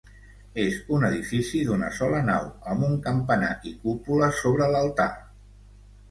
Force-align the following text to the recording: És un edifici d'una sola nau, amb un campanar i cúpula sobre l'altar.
És 0.61 0.77
un 0.99 1.03
edifici 1.09 1.59
d'una 1.67 1.89
sola 1.97 2.21
nau, 2.29 2.47
amb 2.73 2.85
un 2.87 2.95
campanar 3.03 3.51
i 3.73 3.75
cúpula 3.83 4.31
sobre 4.39 4.71
l'altar. 4.77 5.07